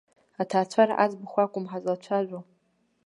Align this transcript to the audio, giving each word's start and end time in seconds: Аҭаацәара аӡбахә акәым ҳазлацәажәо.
Аҭаацәара 0.41 0.93
аӡбахә 1.03 1.37
акәым 1.43 1.65
ҳазлацәажәо. 1.71 2.39